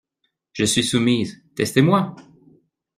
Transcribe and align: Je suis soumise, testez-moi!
Je 0.53 0.63
suis 0.65 0.83
soumise, 0.83 1.43
testez-moi! 1.55 2.15